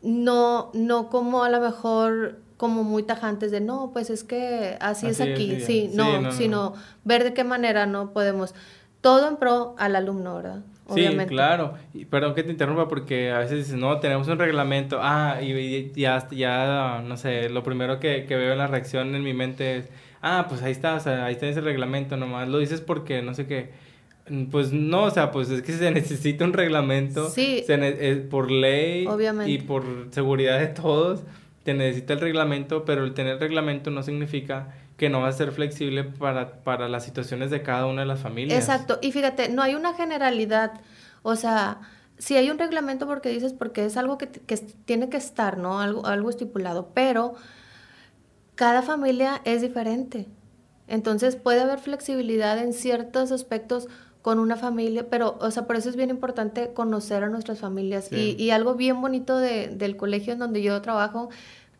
[0.01, 5.07] no, no como a lo mejor como muy tajantes de no, pues es que así,
[5.07, 6.73] es aquí, sí, no, sino
[7.05, 8.53] ver de qué manera no podemos,
[8.99, 10.63] todo en pro al alumno, ¿verdad?
[10.85, 11.29] Obviamente.
[11.29, 11.75] Sí, claro.
[11.93, 15.91] Y, perdón que te interrumpa porque a veces dices, no, tenemos un reglamento, ah, y,
[15.93, 19.77] ya, ya, no sé, lo primero que, que, veo en la reacción en mi mente
[19.77, 19.89] es,
[20.21, 23.33] ah, pues ahí está, o sea, ahí está ese reglamento nomás, lo dices porque no
[23.33, 23.69] sé qué
[24.51, 27.29] pues no, o sea, pues es que se necesita un reglamento.
[27.29, 27.63] Sí.
[27.65, 29.07] Se por ley
[29.45, 31.21] y por seguridad de todos,
[31.63, 35.51] te necesita el reglamento, pero el tener reglamento no significa que no va a ser
[35.51, 38.59] flexible para, para las situaciones de cada una de las familias.
[38.59, 38.99] Exacto.
[39.01, 40.81] Y fíjate, no hay una generalidad.
[41.23, 41.79] O sea,
[42.17, 45.79] si hay un reglamento porque dices, porque es algo que, que tiene que estar, ¿no?
[45.79, 47.35] Algo, algo estipulado, pero
[48.55, 50.27] cada familia es diferente.
[50.89, 53.87] Entonces puede haber flexibilidad en ciertos aspectos
[54.21, 58.11] con una familia, pero, o sea, por eso es bien importante conocer a nuestras familias.
[58.11, 61.29] Y, y, algo bien bonito de, del colegio en donde yo trabajo,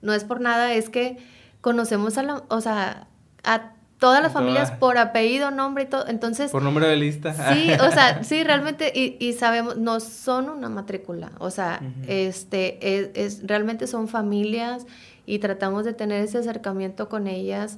[0.02, 1.18] no es por nada, es que
[1.62, 3.08] conocemos a la, o sea,
[3.44, 6.08] a todas las familias por apellido, nombre y todo.
[6.08, 6.52] Entonces.
[6.52, 7.54] Por número de lista.
[7.54, 11.32] Sí, o sea, sí, realmente, y, y sabemos, no son una matrícula.
[11.40, 14.86] O sea, este, es, es, realmente son familias
[15.26, 17.78] y tratamos de tener ese acercamiento con ellas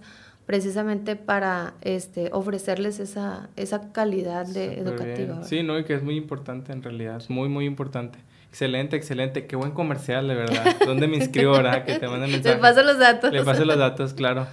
[0.52, 5.46] precisamente para este, ofrecerles esa, esa calidad de educativa.
[5.46, 8.20] Sí, no, y que es muy importante en realidad, es muy, muy importante.
[8.50, 10.76] Excelente, excelente, qué buen comercial, de verdad.
[10.86, 11.86] ¿Dónde me inscribo ahora?
[11.86, 12.58] Que te mandan mensajes.
[12.58, 13.32] Le paso los datos.
[13.32, 14.46] Le paso los datos, claro.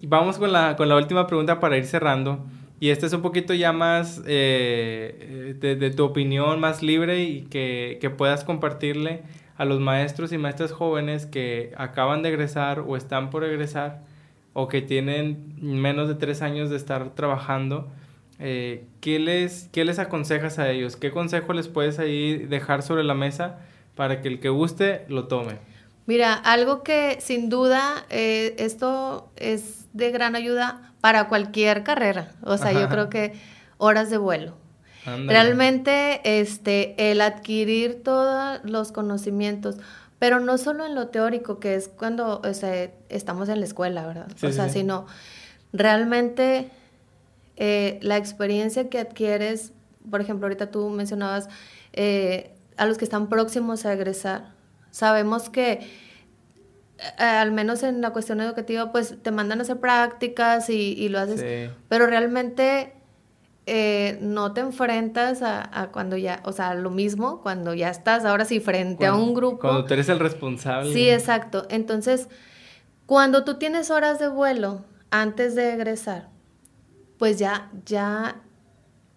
[0.00, 2.44] Y vamos con la, con la última pregunta para ir cerrando.
[2.80, 7.42] Y esta es un poquito ya más eh, de, de, tu opinión, más libre y
[7.42, 9.22] que, que puedas compartirle
[9.56, 14.02] a los maestros y maestras jóvenes que acaban de egresar o están por egresar
[14.58, 17.88] o que tienen menos de tres años de estar trabajando,
[18.38, 20.96] eh, ¿qué, les, ¿qué les aconsejas a ellos?
[20.96, 23.58] ¿Qué consejo les puedes ahí dejar sobre la mesa
[23.94, 25.58] para que el que guste lo tome?
[26.06, 32.32] Mira, algo que sin duda eh, esto es de gran ayuda para cualquier carrera.
[32.40, 33.34] O sea, yo creo que
[33.76, 34.54] horas de vuelo.
[35.04, 39.76] Realmente, este, el adquirir todos los conocimientos,
[40.18, 44.06] pero no solo en lo teórico, que es cuando o sea, estamos en la escuela,
[44.06, 44.28] ¿verdad?
[44.42, 45.06] o sea, sino
[45.72, 46.70] realmente
[47.56, 49.72] eh, la experiencia que adquieres,
[50.10, 51.48] por ejemplo, ahorita tú mencionabas
[51.92, 54.54] eh, a los que están próximos a egresar.
[54.90, 55.86] Sabemos que
[56.98, 61.08] eh, al menos en la cuestión educativa, pues te mandan a hacer prácticas y, y
[61.08, 62.94] lo haces, pero realmente
[63.68, 68.44] eh, no te enfrentas a, cuando ya, o sea, lo mismo, cuando ya estás ahora
[68.44, 69.58] sí frente a un grupo.
[69.58, 70.92] Cuando tú eres el responsable.
[70.92, 71.66] Sí, exacto.
[71.68, 72.28] Entonces,
[73.06, 76.28] cuando tú tienes horas de vuelo antes de egresar,
[77.18, 78.36] pues ya, ya,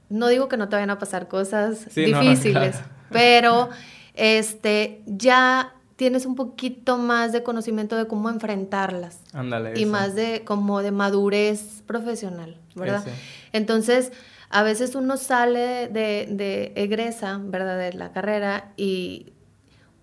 [0.09, 2.77] no digo que no te vayan a pasar cosas difíciles,
[3.11, 3.69] pero
[4.15, 9.19] este, ya tienes un poquito más de conocimiento de cómo enfrentarlas.
[9.33, 9.79] Ándale.
[9.79, 13.03] Y más de como de madurez profesional, ¿verdad?
[13.51, 14.11] Entonces,
[14.49, 17.77] a veces uno sale de, de egresa, ¿verdad?
[17.77, 19.33] De la carrera y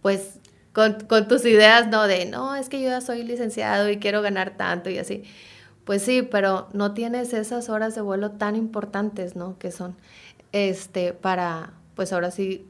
[0.02, 0.38] pues
[0.72, 2.06] con, con, tus ideas, ¿no?
[2.06, 5.24] De, no, es que yo ya soy licenciado y quiero ganar tanto y así.
[5.84, 9.58] Pues sí, pero no tienes esas horas de vuelo tan importantes, ¿no?
[9.58, 9.96] Que son,
[10.52, 12.66] este, para, pues ahora sí,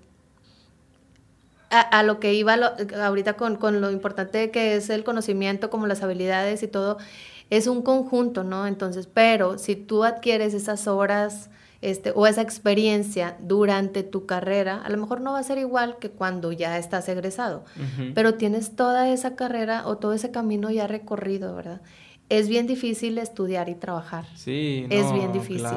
[1.71, 5.87] a, a lo que iba ahorita con, con lo importante que es el conocimiento, como
[5.87, 6.97] las habilidades y todo,
[7.51, 8.67] es un conjunto, ¿no?
[8.67, 11.51] Entonces, pero si tú adquieres esas horas
[11.83, 15.99] este, o esa experiencia durante tu carrera, a lo mejor no va a ser igual
[15.99, 17.65] que cuando ya estás egresado,
[18.15, 21.81] pero tienes toda esa carrera o todo ese camino ya recorrido, ¿verdad?
[22.29, 24.27] Es bien difícil estudiar y trabajar.
[24.35, 25.69] Sí, es bien difícil.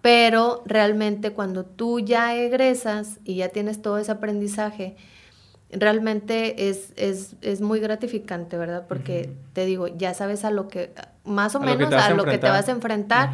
[0.00, 4.96] Pero realmente cuando tú ya egresas y ya tienes todo ese aprendizaje,
[5.70, 8.86] realmente es, es, es, muy gratificante, ¿verdad?
[8.88, 10.92] Porque te digo, ya sabes a lo que,
[11.24, 13.30] más o menos a lo que te vas a enfrentar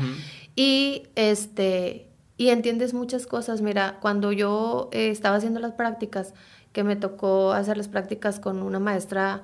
[0.57, 3.61] y este, y entiendes muchas cosas.
[3.61, 6.35] Mira, cuando yo eh, estaba haciendo las prácticas,
[6.75, 9.43] que me tocó hacer las prácticas con una maestra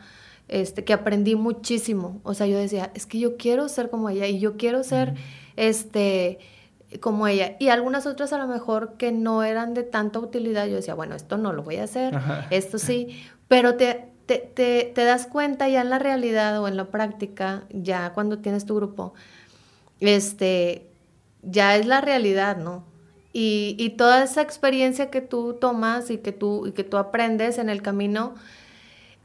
[0.48, 2.20] este, que aprendí muchísimo.
[2.24, 5.14] O sea, yo decía, es que yo quiero ser como ella y yo quiero ser,
[5.54, 6.40] este,
[6.98, 7.56] como ella.
[7.60, 11.14] Y algunas otras a lo mejor que no eran de tanta utilidad, yo decía, bueno,
[11.14, 12.18] esto no lo voy a hacer,
[12.50, 16.76] esto sí, pero te, te, te, te, das cuenta ya en la realidad o en
[16.76, 19.14] la práctica, ya cuando tienes tu grupo,
[20.00, 20.89] este,
[21.42, 22.84] ya es la realidad, ¿no?
[23.32, 27.58] Y, y toda esa experiencia que tú tomas y que tú, y que tú aprendes
[27.58, 28.34] en el camino,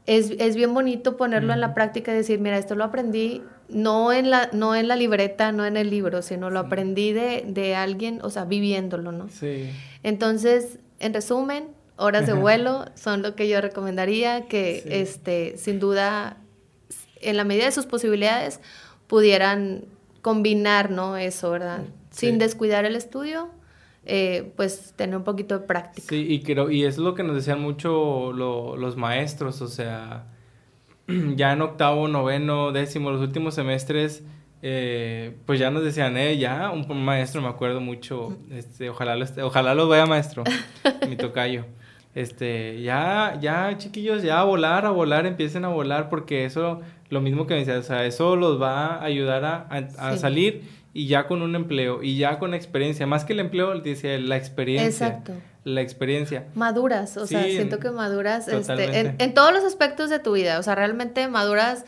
[0.06, 4.12] es, es bien bonito ponerlo en la práctica y decir, mira, esto lo aprendí no
[4.12, 7.74] en la, no en la libreta, no en el libro, sino lo aprendí de, de,
[7.74, 9.28] alguien, o sea, viviéndolo, ¿no?
[9.28, 9.70] Sí.
[10.02, 16.36] Entonces, en resumen, horas de vuelo son lo que yo recomendaría, que este, sin duda,
[17.20, 18.60] en la medida de sus posibilidades,
[19.06, 19.84] pudieran
[20.22, 21.16] combinar, ¿no?
[21.16, 21.80] Eso, ¿verdad?
[22.16, 23.50] Sin descuidar el estudio,
[24.04, 26.06] eh, pues tener un poquito de práctica.
[26.08, 30.26] Sí, y creo, y es lo que nos decían mucho los maestros, o sea,
[31.36, 34.24] ya en octavo, noveno, décimo, los últimos semestres,
[34.62, 39.26] eh, pues ya nos decían, eh, ya, un, maestro, me acuerdo mucho, este, ojalá, lo,
[39.44, 40.44] ojalá lo vea maestro,
[41.08, 41.64] mi tocayo.
[42.16, 47.20] Este, ya, ya, chiquillos, ya a volar, a volar, empiecen a volar, porque eso, lo
[47.20, 49.66] mismo que me decía, o sea, eso los va a ayudar a,
[49.98, 50.62] a, salir
[50.96, 54.36] y ya con un empleo y ya con experiencia, más que el empleo, dice la
[54.36, 55.08] experiencia.
[55.08, 55.34] Exacto
[55.66, 56.46] la experiencia.
[56.54, 60.60] Maduras, o sea, siento que maduras este, en, en, todos los aspectos de tu vida,
[60.60, 61.84] o sea, realmente maduras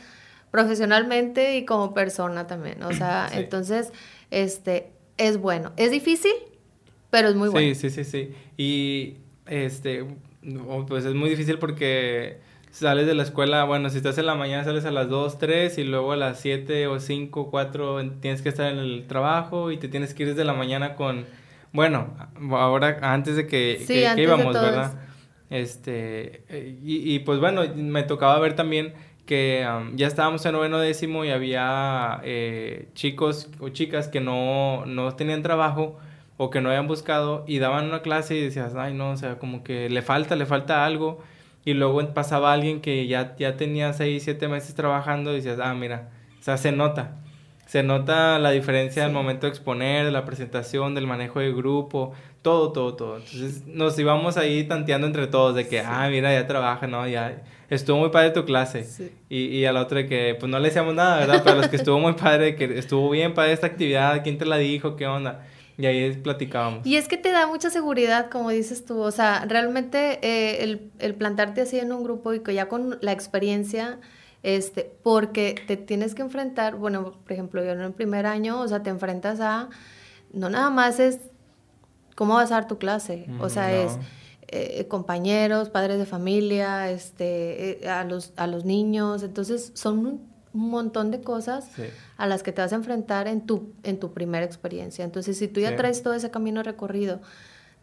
[0.50, 3.92] profesionalmente y como persona también, o sea, entonces,
[4.32, 5.72] este, es bueno.
[5.76, 6.32] Es difícil,
[7.10, 7.72] pero es muy bueno.
[7.72, 8.34] Sí, sí, sí, sí.
[8.56, 10.04] Y, este,
[10.88, 12.40] pues es muy difícil porque
[12.70, 15.78] sales de la escuela, bueno, si estás en la mañana sales a las 2, 3
[15.78, 19.78] y luego a las 7 o 5, 4 tienes que estar en el trabajo y
[19.78, 21.26] te tienes que ir desde la mañana con
[21.72, 22.14] bueno,
[22.50, 23.84] ahora antes de que,
[24.16, 24.94] íbamos, ¿verdad?
[25.50, 26.44] Este,
[26.82, 28.94] y, pues bueno, me tocaba ver también
[29.26, 35.14] que ya estábamos en noveno décimo y había eh, chicos o chicas que no, no
[35.16, 35.98] tenían trabajo
[36.38, 39.38] o que no habían buscado y daban una clase y decías, ay no, o sea,
[39.38, 41.22] como que le falta, le falta algo.
[41.68, 45.74] Y luego pasaba alguien que ya, ya tenía seis, siete meses trabajando y decías, ah,
[45.74, 46.08] mira,
[46.40, 47.18] o sea, se nota
[47.68, 52.14] se nota la diferencia al momento de exponer, de la presentación, del manejo de grupo,
[52.40, 53.16] todo, todo, todo.
[53.18, 57.06] Entonces nos íbamos ahí tanteando entre todos de que, ah, mira, ya trabaja, ¿no?
[57.06, 58.86] Ya estuvo muy padre tu clase.
[59.28, 61.42] Y, y a la otra de que, pues no le decíamos nada, ¿verdad?
[61.44, 64.46] Pero a los que estuvo muy padre, que estuvo bien padre esta actividad, ¿quién te
[64.46, 64.96] la dijo?
[64.96, 65.46] ¿Qué onda?
[65.78, 66.84] Y ahí platicábamos.
[66.84, 68.98] Y es que te da mucha seguridad, como dices tú.
[68.98, 72.98] O sea, realmente eh, el, el plantarte así en un grupo y que ya con
[73.00, 74.00] la experiencia
[74.42, 78.68] este, porque te tienes que enfrentar, bueno, por ejemplo, yo en el primer año, o
[78.68, 79.68] sea, te enfrentas a,
[80.32, 81.20] no nada más es
[82.14, 83.98] cómo vas a dar tu clase, o sea, es
[84.48, 90.20] eh, compañeros, padres de familia, este, eh, a, los, a los niños, entonces son
[90.52, 91.68] un, montón de cosas
[92.16, 95.04] a las que te vas a enfrentar en tu, en tu primera experiencia.
[95.04, 97.20] Entonces, si tú ya traes todo ese camino recorrido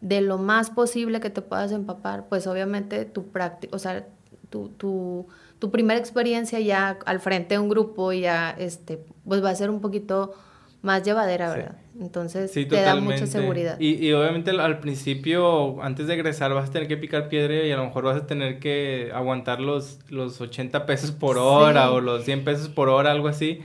[0.00, 4.06] de lo más posible que te puedas empapar, pues obviamente tu práctica, o sea,
[4.50, 5.26] tu, tu
[5.58, 9.70] tu primera experiencia ya al frente de un grupo ya, este, pues va a ser
[9.70, 10.34] un poquito
[10.82, 11.76] más llevadera, ¿verdad?
[12.00, 13.78] Entonces te da mucha seguridad.
[13.80, 17.72] Y, y, obviamente al principio, antes de egresar, vas a tener que picar piedra y
[17.72, 22.00] a lo mejor vas a tener que aguantar los, los 80 pesos por hora o
[22.00, 23.60] los 100 pesos por hora, algo así.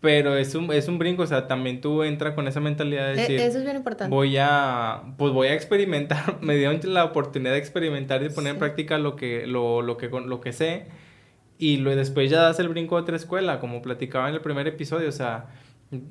[0.00, 3.12] Pero es un, es un brinco, o sea, también tú entras con esa mentalidad de
[3.12, 3.40] e, decir...
[3.40, 4.14] eso es bien importante.
[4.14, 8.52] Voy a, pues voy a experimentar, me dieron la oportunidad de experimentar y de poner
[8.52, 10.86] en práctica lo que, lo, lo, que, lo que sé
[11.58, 14.66] y luego después ya das el brinco a otra escuela, como platicaba en el primer
[14.66, 15.46] episodio, o sea,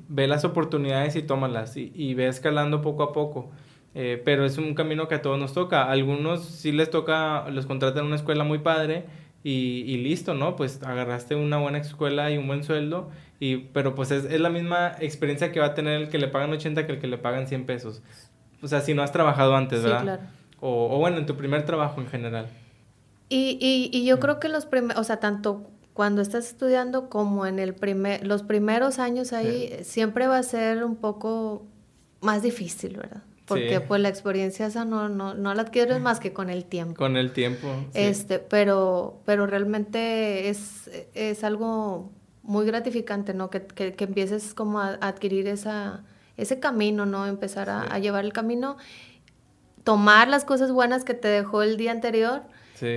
[0.08, 3.50] ve las oportunidades y tómalas y, y ve escalando poco a poco.
[3.94, 5.90] Eh, pero es un camino que a todos nos toca.
[5.90, 9.04] algunos sí les toca, los contratan en una escuela muy padre
[9.44, 10.56] y, y, listo, ¿no?
[10.56, 14.48] Pues agarraste una buena escuela y un buen sueldo, y, pero pues es, es, la
[14.48, 17.18] misma experiencia que va a tener el que le pagan 80 que el que le
[17.18, 18.02] pagan 100 pesos.
[18.62, 19.98] O sea, si no has trabajado antes, ¿verdad?
[19.98, 20.22] Sí, claro.
[20.60, 22.48] O, o bueno, en tu primer trabajo en general.
[23.28, 27.46] Y, y, y yo creo que los primeros, o sea, tanto cuando estás estudiando como
[27.46, 31.66] en el primer, los primeros años ahí, siempre va a ser un poco
[32.20, 33.22] más difícil, ¿verdad?
[33.46, 36.96] Porque pues la experiencia esa no, no, no la adquieres más que con el tiempo.
[36.96, 37.68] Con el tiempo.
[37.92, 42.10] Este, pero, pero realmente es, es algo
[42.42, 43.50] muy gratificante, ¿no?
[43.50, 46.02] Que, que, que empieces como a, adquirir esa,
[46.36, 47.26] ese camino, ¿no?
[47.26, 48.78] Empezar a, a, llevar el camino,
[49.84, 52.42] tomar las cosas buenas que te dejó el día anterior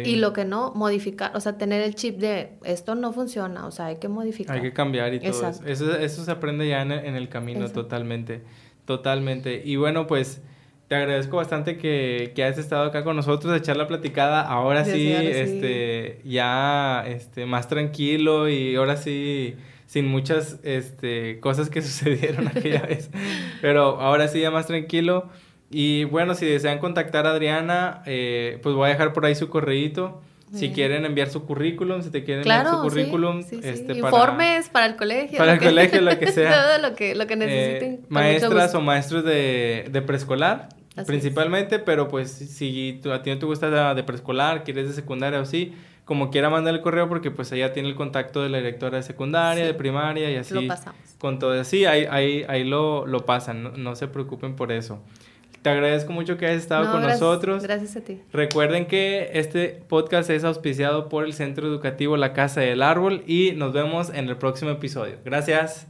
[0.05, 3.71] Y lo que no, modificar, o sea, tener el chip de esto no funciona, o
[3.71, 4.55] sea, hay que modificar.
[4.55, 5.63] Hay que cambiar y todo eso.
[5.65, 5.97] eso.
[5.97, 6.23] eso.
[6.23, 8.41] se aprende ya en el, camino totalmente,
[8.85, 9.61] totalmente.
[9.63, 10.41] Y bueno, pues
[10.87, 14.41] te agradezco bastante que, que hayas estado acá con nosotros, echar la platicada.
[14.41, 19.55] Ahora sí, este, ya este, más tranquilo y ahora sí
[19.87, 23.09] sin muchas este, cosas que sucedieron aquella vez.
[23.61, 25.29] Pero ahora sí ya más tranquilo.
[25.69, 29.49] Y bueno, si desean contactar a Adriana, eh, pues voy a dejar por ahí su
[29.49, 30.21] correíto.
[30.53, 34.95] Si quieren enviar su currículum, si te quieren enviar su currículum, Este, informes para, el
[34.95, 35.37] colegio.
[35.37, 36.53] Para el colegio, lo que sea.
[36.53, 38.05] Todo lo que, lo que eh, necesiten.
[38.07, 40.69] maestras o maestros de, de preescolar,
[41.05, 45.45] principalmente, pero pues si a ti no te gusta de preescolar, quieres de secundaria o
[45.45, 45.73] sí,
[46.07, 49.03] como quiera mandar el correo porque pues allá tiene el contacto de la directora de
[49.03, 50.53] secundaria, de primaria y así.
[50.53, 51.01] Lo pasamos.
[51.17, 55.01] Con todo, sí, ahí, ahí, ahí lo, lo pasan, no, se preocupen por eso.
[55.67, 57.61] Te agradezco mucho que hayas estado con nosotros.
[57.61, 58.21] Gracias a ti.
[58.31, 63.51] Recuerden que este podcast es auspiciado por el Centro Educativo La Casa del Árbol y
[63.51, 65.17] nos vemos en el próximo episodio.
[65.25, 65.87] Gracias.